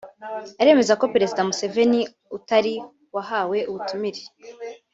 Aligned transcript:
aremeza 0.61 0.93
ko 0.99 1.05
Perezida 1.13 1.41
Museveni 1.47 2.01
utari 2.37 2.73
wahawe 3.15 3.57
ubutumire 3.69 4.21